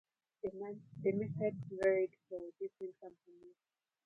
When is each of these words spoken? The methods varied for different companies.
The 0.41 1.11
methods 1.13 1.63
varied 1.69 2.09
for 2.27 2.39
different 2.59 2.99
companies. 3.01 3.53